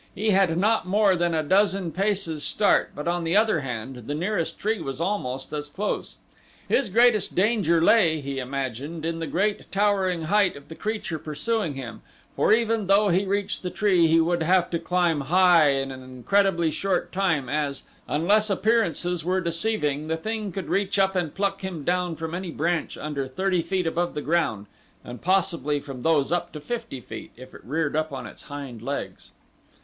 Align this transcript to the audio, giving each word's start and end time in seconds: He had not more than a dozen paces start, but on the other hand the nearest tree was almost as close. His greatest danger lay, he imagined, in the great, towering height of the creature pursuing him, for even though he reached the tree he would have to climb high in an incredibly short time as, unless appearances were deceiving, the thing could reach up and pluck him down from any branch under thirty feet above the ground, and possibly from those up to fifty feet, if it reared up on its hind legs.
He 0.15 0.31
had 0.31 0.57
not 0.57 0.87
more 0.87 1.15
than 1.15 1.35
a 1.35 1.43
dozen 1.43 1.91
paces 1.91 2.43
start, 2.43 2.89
but 2.95 3.07
on 3.07 3.23
the 3.23 3.37
other 3.37 3.59
hand 3.59 4.07
the 4.07 4.15
nearest 4.15 4.57
tree 4.57 4.81
was 4.81 4.99
almost 4.99 5.53
as 5.53 5.69
close. 5.69 6.17
His 6.67 6.89
greatest 6.89 7.35
danger 7.35 7.79
lay, 7.79 8.19
he 8.19 8.39
imagined, 8.39 9.05
in 9.05 9.19
the 9.19 9.27
great, 9.27 9.71
towering 9.71 10.23
height 10.23 10.55
of 10.55 10.69
the 10.69 10.73
creature 10.75 11.19
pursuing 11.19 11.75
him, 11.75 12.01
for 12.35 12.51
even 12.51 12.87
though 12.87 13.09
he 13.09 13.25
reached 13.25 13.61
the 13.61 13.69
tree 13.69 14.07
he 14.07 14.19
would 14.19 14.41
have 14.41 14.71
to 14.71 14.79
climb 14.79 15.21
high 15.21 15.69
in 15.69 15.91
an 15.91 16.01
incredibly 16.01 16.71
short 16.71 17.11
time 17.11 17.47
as, 17.47 17.83
unless 18.07 18.49
appearances 18.49 19.23
were 19.23 19.39
deceiving, 19.39 20.07
the 20.07 20.17
thing 20.17 20.51
could 20.51 20.67
reach 20.67 20.97
up 20.97 21.15
and 21.15 21.35
pluck 21.35 21.61
him 21.61 21.83
down 21.83 22.15
from 22.15 22.33
any 22.33 22.49
branch 22.49 22.97
under 22.97 23.27
thirty 23.27 23.61
feet 23.61 23.85
above 23.85 24.15
the 24.15 24.23
ground, 24.23 24.65
and 25.03 25.21
possibly 25.21 25.79
from 25.79 26.01
those 26.01 26.31
up 26.31 26.51
to 26.51 26.59
fifty 26.59 26.99
feet, 26.99 27.29
if 27.37 27.53
it 27.53 27.63
reared 27.63 27.95
up 27.95 28.11
on 28.11 28.25
its 28.25 28.41
hind 28.49 28.81
legs. 28.81 29.29